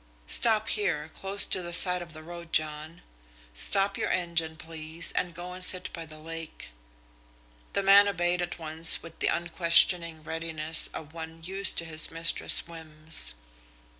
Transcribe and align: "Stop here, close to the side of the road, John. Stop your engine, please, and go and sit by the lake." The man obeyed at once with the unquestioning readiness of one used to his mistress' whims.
"Stop 0.25 0.69
here, 0.69 1.11
close 1.13 1.45
to 1.45 1.61
the 1.61 1.73
side 1.73 2.01
of 2.01 2.13
the 2.13 2.23
road, 2.23 2.51
John. 2.51 3.03
Stop 3.53 3.99
your 3.99 4.09
engine, 4.09 4.57
please, 4.57 5.11
and 5.11 5.35
go 5.35 5.53
and 5.53 5.63
sit 5.63 5.93
by 5.93 6.07
the 6.07 6.17
lake." 6.17 6.69
The 7.73 7.83
man 7.83 8.07
obeyed 8.07 8.41
at 8.41 8.57
once 8.57 9.03
with 9.03 9.19
the 9.19 9.27
unquestioning 9.27 10.23
readiness 10.23 10.89
of 10.91 11.13
one 11.13 11.43
used 11.43 11.77
to 11.77 11.85
his 11.85 12.09
mistress' 12.09 12.67
whims. 12.67 13.35